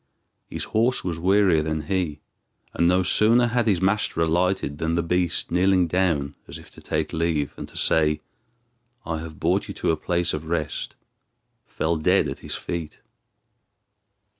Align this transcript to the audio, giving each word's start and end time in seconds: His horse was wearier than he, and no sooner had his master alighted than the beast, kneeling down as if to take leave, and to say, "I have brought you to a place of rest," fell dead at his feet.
His 0.49 0.63
horse 0.63 1.03
was 1.03 1.19
wearier 1.19 1.61
than 1.61 1.83
he, 1.83 2.21
and 2.73 2.87
no 2.87 3.03
sooner 3.03 3.45
had 3.45 3.67
his 3.67 3.79
master 3.83 4.19
alighted 4.21 4.79
than 4.79 4.95
the 4.95 5.03
beast, 5.03 5.51
kneeling 5.51 5.85
down 5.85 6.33
as 6.47 6.57
if 6.57 6.71
to 6.71 6.81
take 6.81 7.13
leave, 7.13 7.53
and 7.55 7.69
to 7.69 7.77
say, 7.77 8.19
"I 9.05 9.19
have 9.19 9.39
brought 9.39 9.67
you 9.67 9.75
to 9.75 9.91
a 9.91 9.95
place 9.95 10.33
of 10.33 10.45
rest," 10.45 10.95
fell 11.67 11.97
dead 11.97 12.27
at 12.27 12.39
his 12.39 12.55
feet. 12.55 12.99